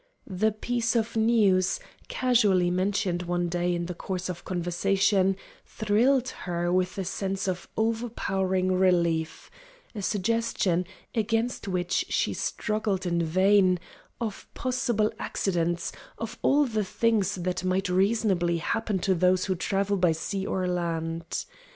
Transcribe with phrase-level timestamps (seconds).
[0.25, 6.73] The piece of news, casually mentioned one day in the course of conversation, thrilled her
[6.73, 9.51] with a sense of overpowering relief,
[9.93, 13.77] a suggestion, against which she struggled in vain,
[14.19, 19.97] of possible accidents, of all the things that might reasonably happen to those who travel
[19.97, 21.45] by sea or land.